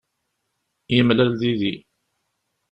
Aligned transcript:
Yemlal 0.95 1.31
yid-i. 1.41 1.73